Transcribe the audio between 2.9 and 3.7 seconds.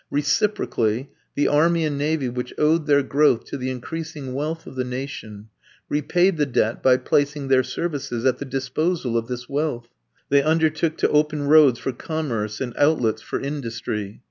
growth to the